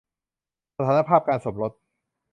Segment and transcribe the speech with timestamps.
[0.77, 1.71] สถานภาพการสมรส